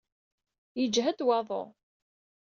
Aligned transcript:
Yejhed 0.79 1.19
waḍu. 1.27 1.63